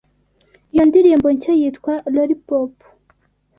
Iyo 0.73 0.83
ndirimbo 0.89 1.27
nshya 1.35 1.53
yitwa 1.59 1.93
"Lollipop". 2.13 2.73